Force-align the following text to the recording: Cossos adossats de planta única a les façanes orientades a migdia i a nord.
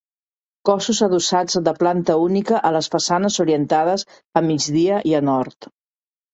Cossos 0.69 1.01
adossats 1.07 1.59
de 1.67 1.73
planta 1.83 2.15
única 2.29 2.63
a 2.71 2.73
les 2.77 2.91
façanes 2.95 3.39
orientades 3.47 4.09
a 4.43 4.47
migdia 4.51 5.01
i 5.15 5.19
a 5.23 5.25
nord. 5.33 5.73